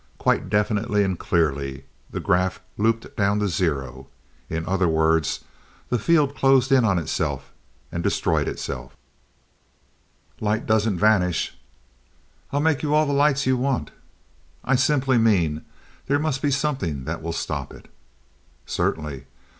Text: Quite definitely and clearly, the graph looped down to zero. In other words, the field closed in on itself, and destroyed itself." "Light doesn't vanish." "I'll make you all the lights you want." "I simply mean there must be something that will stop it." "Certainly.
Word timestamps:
Quite 0.17 0.49
definitely 0.49 1.03
and 1.03 1.19
clearly, 1.19 1.85
the 2.09 2.19
graph 2.19 2.59
looped 2.75 3.15
down 3.15 3.37
to 3.37 3.47
zero. 3.47 4.07
In 4.49 4.65
other 4.65 4.87
words, 4.87 5.41
the 5.89 5.99
field 5.99 6.35
closed 6.35 6.71
in 6.71 6.83
on 6.83 6.97
itself, 6.97 7.53
and 7.91 8.01
destroyed 8.01 8.47
itself." 8.47 8.97
"Light 10.39 10.65
doesn't 10.65 10.97
vanish." 10.97 11.55
"I'll 12.51 12.61
make 12.61 12.81
you 12.81 12.95
all 12.95 13.05
the 13.05 13.13
lights 13.13 13.45
you 13.45 13.55
want." 13.57 13.91
"I 14.63 14.73
simply 14.75 15.19
mean 15.19 15.65
there 16.07 16.17
must 16.17 16.41
be 16.41 16.49
something 16.49 17.03
that 17.03 17.21
will 17.21 17.31
stop 17.31 17.71
it." 17.71 17.87
"Certainly. 18.65 19.27